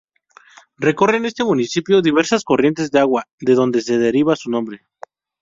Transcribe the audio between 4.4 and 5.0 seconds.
nombre.